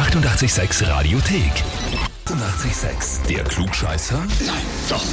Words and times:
886 0.00 0.88
Radiothek. 0.88 1.52
886, 2.24 3.20
der 3.28 3.44
Klugscheißer? 3.44 4.18
Nein, 4.46 4.56
doch. 4.88 5.04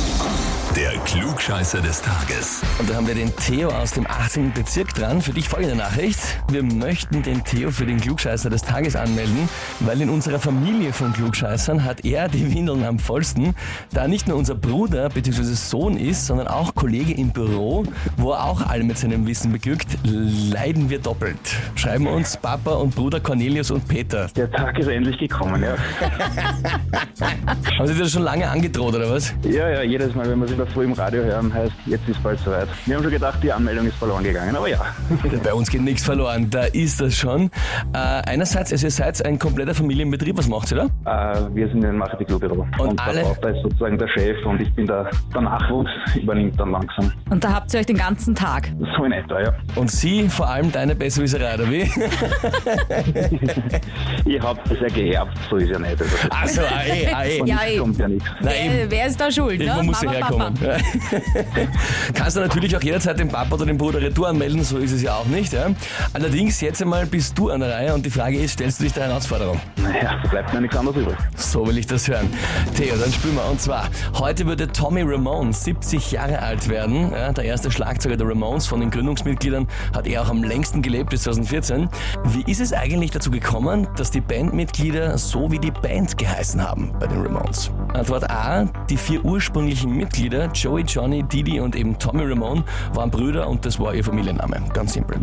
Der 0.78 0.92
Klugscheißer 0.92 1.82
des 1.82 2.04
Tages. 2.04 2.62
Und 2.78 2.88
da 2.88 2.98
haben 2.98 3.08
wir 3.08 3.16
den 3.16 3.36
Theo 3.36 3.70
aus 3.70 3.94
dem 3.94 4.06
18. 4.06 4.54
Bezirk 4.54 4.94
dran. 4.94 5.24
Für 5.24 5.32
dich 5.32 5.50
folgende 5.50 5.76
Nachricht. 5.76 6.20
Wir 6.52 6.62
möchten 6.62 7.24
den 7.24 7.44
Theo 7.44 7.72
für 7.72 7.88
den 7.88 8.00
Klugscheißer 8.00 8.52
des 8.52 8.62
Tages 8.62 8.96
anmelden, 8.96 9.50
weil 9.80 10.00
in 10.00 10.10
unserer 10.12 10.38
Familie 10.38 10.94
von 10.94 11.14
Klugscheißern 11.14 11.84
hat 11.84 12.06
er 12.06 12.28
die 12.28 12.54
Windeln 12.54 12.86
am 12.86 13.00
vollsten. 13.00 13.56
Da 13.92 14.08
nicht 14.08 14.28
nur 14.28 14.38
unser 14.38 14.54
Bruder 14.54 15.10
bzw. 15.10 15.42
Sohn 15.42 15.98
ist, 15.98 16.28
sondern 16.28 16.48
auch 16.48 16.76
Kollege 16.76 17.14
im 17.14 17.32
Büro, 17.32 17.84
wo 18.18 18.34
er 18.34 18.44
auch 18.44 18.62
alle 18.62 18.84
mit 18.84 19.00
seinem 19.00 19.26
Wissen 19.26 19.52
beglückt, 19.52 19.98
leiden 20.04 20.92
wir 20.92 21.00
doppelt. 21.00 21.40
Schreiben 21.74 22.06
uns 22.06 22.38
Papa 22.38 22.74
und 22.74 22.94
Bruder 22.94 23.20
Cornelius 23.20 23.72
und 23.72 23.88
Peter. 23.88 24.28
Der 24.36 24.52
Tag 24.52 24.78
ist 24.78 24.90
endlich 24.90 25.18
gekommen, 25.18 25.64
ja. 25.64 25.76
Haben 27.80 27.88
Sie 27.88 27.98
das 27.98 28.12
schon 28.12 28.22
lange 28.22 28.48
angedroht, 28.48 28.94
oder 28.94 29.10
was? 29.10 29.34
Ja, 29.44 29.70
ja, 29.70 29.82
jedes 29.82 30.14
Mal, 30.14 30.30
wenn 30.30 30.40
wir 30.40 30.48
sie 30.48 30.56
da 30.56 30.67
früh 30.74 30.84
im 30.86 30.94
Radio 30.94 31.24
hören, 31.24 31.54
heißt, 31.54 31.74
jetzt 31.86 32.08
ist 32.08 32.22
bald 32.24 32.40
soweit. 32.40 32.68
Wir 32.86 32.96
haben 32.96 33.04
schon 33.04 33.12
gedacht, 33.12 33.40
die 33.44 33.52
Anmeldung 33.52 33.88
ist 33.88 33.96
verloren 33.98 34.24
gegangen, 34.24 34.56
aber 34.56 34.68
ja. 34.68 34.80
Bei 35.44 35.54
uns 35.54 35.70
geht 35.70 35.82
nichts 35.82 36.04
verloren, 36.04 36.50
da 36.50 36.64
ist 36.64 37.00
das 37.02 37.16
schon. 37.16 37.50
Äh, 37.94 37.98
einerseits, 37.98 38.72
also 38.72 38.88
ihr 38.88 38.92
seid 38.92 39.26
ein 39.26 39.40
kompletter 39.40 39.74
Familienbetrieb, 39.74 40.38
was 40.38 40.48
macht 40.48 40.72
ihr 40.72 40.90
da? 41.04 41.34
Äh, 41.36 41.56
wir 41.56 41.68
sind 41.70 41.84
ein 41.86 41.98
Marketing-Büro. 41.98 42.66
Und, 42.78 43.00
alle- 43.00 43.22
der 43.22 43.30
Papa 43.30 43.50
ist 43.50 43.62
sozusagen 43.64 43.98
der 43.98 44.08
Chef 44.10 44.46
und 44.46 44.62
ich 44.62 44.74
bin 44.74 44.86
der, 44.86 45.10
der 45.34 45.42
Nachwuchs, 45.42 45.90
übernimmt 46.16 46.60
dann 46.60 46.72
langsam. 46.72 47.12
Und 47.30 47.44
da 47.44 47.54
habt 47.54 47.74
ihr 47.74 47.80
euch 47.80 47.86
den 47.86 47.98
ganzen 47.98 48.36
Tag. 48.36 48.70
So 48.98 49.04
in 49.06 49.12
etwa, 49.12 49.42
ja. 49.42 49.54
Und 49.76 49.92
sie 49.92 50.28
vor 50.30 50.48
allem 50.50 50.72
deine 50.72 50.96
Besserwisserei, 50.96 51.56
oder 51.56 51.70
wie? 51.72 51.90
Ich 54.26 54.42
habe 54.42 54.60
das 54.68 54.80
ja 54.80 54.88
geerbt, 54.88 55.38
so 55.50 55.56
ist 55.58 55.70
ja 55.70 55.80
nicht. 55.80 56.02
Also, 56.02 56.18
Also, 56.30 56.62
eh, 56.86 57.04
eh. 57.06 57.38
von 57.40 57.48
Ja, 57.48 57.58
eh. 57.66 57.78
kommt 57.78 57.98
ja 57.98 58.08
nichts. 58.08 58.26
Wer, 58.42 58.90
wer 58.92 59.08
ist 59.08 59.20
da 59.20 59.32
schuld? 59.32 59.60
Irgendwo 59.62 59.80
ne? 59.82 59.84
muss 59.88 60.00
sie 60.00 60.06
Mama, 60.06 60.18
herkommen. 60.18 60.54
Papa. 60.54 60.57
Kannst 62.14 62.38
du 62.38 62.42
natürlich 62.42 62.76
auch 62.76 62.82
jederzeit 62.82 63.20
den 63.20 63.30
Papa 63.30 63.56
oder 63.56 63.66
den 63.66 63.78
Bruder 63.78 64.02
Retour 64.02 64.30
anmelden, 64.30 64.64
so 64.64 64.78
ist 64.78 64.92
es 64.92 65.02
ja 65.02 65.16
auch 65.16 65.26
nicht. 65.26 65.54
Ja? 65.54 65.70
Allerdings, 66.14 66.62
jetzt 66.62 66.82
einmal 66.82 67.06
bist 67.06 67.38
du 67.38 67.50
an 67.50 67.60
der 67.60 67.72
Reihe 67.72 67.94
und 67.94 68.06
die 68.06 68.10
Frage 68.10 68.38
ist, 68.38 68.54
stellst 68.54 68.80
du 68.80 68.84
dich 68.84 68.94
der 68.94 69.08
Herausforderung? 69.08 69.60
Naja, 69.78 70.22
bleibt 70.30 70.54
mir 70.54 70.62
nichts 70.62 70.76
anderes 70.76 70.98
übrig. 70.98 71.18
So 71.36 71.66
will 71.68 71.78
ich 71.78 71.88
das 71.88 72.08
hören. 72.08 72.30
Theo, 72.76 72.96
dann 72.96 73.12
spielen 73.12 73.36
wir. 73.36 73.46
Und 73.50 73.62
zwar, 73.62 73.90
heute 74.16 74.46
würde 74.46 74.68
Tommy 74.68 75.02
Ramone 75.04 75.54
70 75.54 76.12
Jahre 76.12 76.40
alt 76.40 76.68
werden. 76.70 77.12
Ja, 77.12 77.32
der 77.32 77.46
erste 77.46 77.72
Schlagzeuger 77.72 78.18
der 78.18 78.28
Ramones 78.28 78.68
von 78.68 78.80
den 78.80 78.90
Gründungsmitgliedern 78.90 79.68
hat 79.96 80.08
er 80.08 80.24
auch 80.24 80.30
am 80.30 80.44
längsten 80.44 80.82
gelebt 80.82 81.10
bis 81.10 81.24
2014. 81.24 81.90
Wie 82.26 82.50
ist 82.50 82.62
es 82.62 82.74
eigentlich 82.74 83.12
dazu 83.12 83.32
gekommen, 83.32 83.88
dass 83.96 84.12
die 84.12 84.22
Bandmitglieder 84.22 85.18
so 85.18 85.52
wie 85.52 85.60
die 85.60 85.72
Band 85.72 86.18
geheißen 86.18 86.62
haben 86.62 86.94
bei 87.00 87.08
den 87.08 87.22
Ramones? 87.22 87.72
Antwort 87.94 88.30
A, 88.30 88.66
die 88.90 88.98
vier 88.98 89.24
ursprünglichen 89.24 89.96
Mitglieder, 89.96 90.37
Joey, 90.46 90.84
Johnny, 90.84 91.24
Didi 91.24 91.60
und 91.60 91.76
eben 91.76 91.98
Tommy 92.00 92.24
Ramone, 92.24 92.64
waren 92.94 93.12
Brüder 93.12 93.48
und 93.48 93.66
das 93.66 93.80
war 93.80 93.94
ihr 93.94 94.04
Familienname. 94.04 94.62
Ganz 94.74 94.94
simpel. 94.94 95.18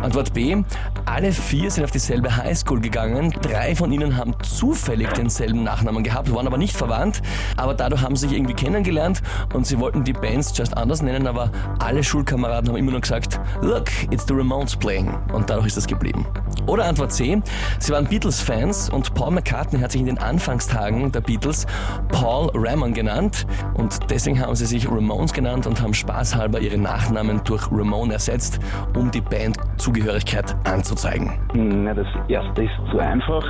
Antwort 0.00 0.34
B, 0.34 0.62
alle 1.06 1.32
vier 1.32 1.70
sind 1.70 1.84
auf 1.84 1.90
dieselbe 1.90 2.36
Highschool 2.36 2.80
gegangen. 2.80 3.32
Drei 3.42 3.74
von 3.74 3.92
ihnen 3.92 4.16
haben 4.16 4.34
zufällig 4.42 5.08
denselben 5.12 5.62
Nachnamen 5.62 6.02
gehabt, 6.02 6.34
waren 6.34 6.46
aber 6.46 6.58
nicht 6.58 6.76
verwandt. 6.76 7.22
Aber 7.56 7.74
dadurch 7.74 8.02
haben 8.02 8.16
sie 8.16 8.28
sich 8.28 8.36
irgendwie 8.36 8.54
kennengelernt 8.54 9.22
und 9.54 9.66
sie 9.66 9.78
wollten 9.78 10.04
die 10.04 10.12
Bands 10.12 10.52
just 10.56 10.76
anders 10.76 11.02
nennen, 11.02 11.26
aber 11.26 11.50
alle 11.78 12.02
Schulkameraden 12.02 12.68
haben 12.68 12.76
immer 12.76 12.92
nur 12.92 13.00
gesagt, 13.00 13.40
look, 13.62 13.86
it's 14.10 14.26
the 14.26 14.34
Ramones 14.34 14.76
playing. 14.76 15.14
Und 15.32 15.48
dadurch 15.48 15.68
ist 15.68 15.76
das 15.76 15.86
geblieben. 15.86 16.26
Oder 16.66 16.86
Antwort 16.86 17.12
C, 17.12 17.40
sie 17.78 17.92
waren 17.92 18.06
Beatles-Fans 18.06 18.90
und 18.90 19.14
Paul 19.14 19.32
McCartney 19.32 19.80
hat 19.80 19.92
sich 19.92 20.00
in 20.00 20.06
den 20.06 20.18
Anfangstagen 20.18 21.12
der 21.12 21.20
Beatles 21.20 21.66
Paul 22.08 22.50
Ramon 22.54 22.94
genannt 22.94 23.46
und 23.74 23.98
deswegen 24.10 24.39
haben 24.40 24.54
sie 24.54 24.66
sich 24.66 24.90
Ramones 24.90 25.32
genannt 25.32 25.66
und 25.66 25.80
haben 25.80 25.94
spaßhalber 25.94 26.60
ihre 26.60 26.78
Nachnamen 26.78 27.42
durch 27.44 27.70
Ramone 27.70 28.14
ersetzt, 28.14 28.58
um 28.96 29.10
die 29.10 29.20
Bandzugehörigkeit 29.20 30.54
anzuzeigen. 30.64 31.32
Na, 31.54 31.94
das 31.94 32.06
erste 32.28 32.64
ist 32.64 32.72
zu 32.90 32.98
einfach. 32.98 33.44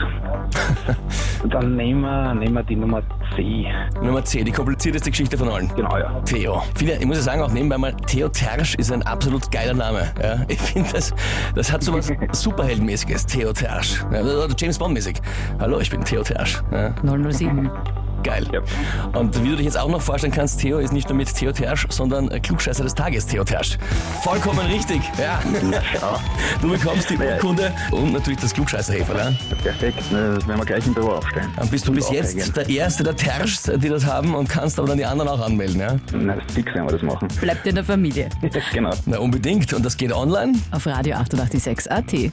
Dann 1.49 1.77
nehmen 1.77 2.03
wir, 2.03 2.35
nehmen 2.35 2.55
wir 2.55 2.63
die 2.63 2.77
Nummer 2.77 3.03
C. 3.35 3.67
Nummer 4.03 4.25
C, 4.25 4.45
die 4.45 4.53
komplizierteste 4.53 5.11
Geschichte 5.11 5.39
von 5.39 5.49
allen. 5.49 5.71
Genau, 5.75 5.97
ja. 5.97 6.21
Theo. 6.25 6.63
Viele, 6.75 6.97
ich 6.97 7.07
muss 7.07 7.17
ja 7.17 7.23
sagen, 7.23 7.43
auch 7.43 7.53
nebenbei 7.53 7.79
mal, 7.79 7.95
Theo 8.07 8.29
Tersch 8.29 8.75
ist 8.75 8.93
ein 8.93 9.03
absolut 9.03 9.51
geiler 9.51 9.75
Name. 9.75 10.13
Ja, 10.23 10.41
ich 10.49 10.61
finde, 10.61 10.91
das, 10.93 11.15
das 11.55 11.73
hat 11.73 11.83
so 11.83 11.95
was 11.95 12.13
Superheldenmäßiges, 12.33 13.27
Theo 13.27 13.53
Tersch. 13.53 14.05
Ja, 14.13 14.21
oder 14.21 14.55
James 14.57 14.79
Bond-mäßig. 14.79 15.17
Hallo, 15.59 15.81
ich 15.81 15.91
bin 15.91 16.05
Theo 16.05 16.23
Tersch. 16.23 16.63
Ja, 16.71 16.93
007. 17.03 17.71
geil. 18.23 18.47
Ja. 18.53 18.61
Und 19.19 19.43
wie 19.43 19.51
du 19.51 19.57
dich 19.57 19.65
jetzt 19.67 19.79
auch 19.79 19.89
noch 19.89 20.01
vorstellen 20.03 20.33
kannst, 20.33 20.61
Theo 20.61 20.79
ist 20.79 20.93
nicht 20.93 21.09
nur 21.09 21.17
mit 21.17 21.35
Theo 21.35 21.53
Tersch, 21.53 21.87
sondern 21.91 22.29
Klugscheißer 22.43 22.83
des 22.85 22.95
Tages, 22.95 23.27
Theo 23.27 23.45
Tersch. 23.45 23.79
Vollkommen 24.23 24.67
richtig. 24.67 25.01
Ja. 25.19 25.41
Ja, 26.01 26.21
Du 26.61 26.71
bekommst 26.71 27.09
die. 27.11 27.17
Urkunde 27.19 27.73
und 27.91 28.13
natürlich 28.13 28.41
das 28.41 28.53
Klugscheißerheferl. 28.55 29.19
Ja. 29.51 29.57
perfekt. 29.63 29.99
Das 29.99 30.11
werden 30.47 30.59
wir 30.59 30.65
gleich 30.65 30.87
im 30.87 30.95
Büro 30.95 31.09
aufstellen. 31.13 31.49
Dann 31.57 31.69
bist 31.69 31.87
du 31.87 31.91
Und 31.91 31.97
bis 31.97 32.11
jetzt 32.11 32.35
aufhängen. 32.37 32.53
der 32.55 32.69
Erste 32.69 33.03
der 33.05 33.17
Terschs, 33.17 33.63
die 33.77 33.89
das 33.89 34.05
haben 34.07 34.35
und 34.35 34.49
kannst 34.49 34.79
aber 34.79 34.89
dann 34.89 34.99
die 34.99 35.05
anderen 35.05 35.29
auch 35.31 35.41
anmelden. 35.41 35.81
Ja? 35.81 35.97
Na, 36.13 36.35
das 36.35 36.45
ist 36.47 36.55
fix, 36.55 36.73
wenn 36.75 36.85
wir 36.85 36.93
das 36.93 37.03
machen. 37.03 37.29
Bleibt 37.41 37.67
in 37.67 37.75
der 37.75 37.85
Familie. 37.85 38.29
genau. 38.73 38.91
Na, 39.07 39.19
unbedingt. 39.19 39.73
Und 39.73 39.85
das 39.85 39.97
geht 39.97 40.13
online. 40.13 40.55
Auf 40.73 40.87
Radio 40.87 41.17
886 41.17 41.91
AT. 41.91 42.33